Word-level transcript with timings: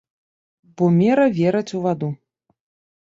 Бо 0.79 0.87
мера 1.01 1.27
вераць 1.37 1.69
у 1.81 1.85
ваду. 1.87 2.09